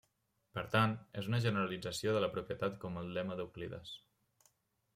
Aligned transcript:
Per 0.57 0.61
tant, 0.75 0.95
és 1.21 1.27
una 1.31 1.41
generalització 1.43 2.15
de 2.17 2.23
la 2.25 2.29
propietat 2.37 2.81
del 2.87 3.13
lema 3.19 3.39
d'Euclides. 3.43 3.93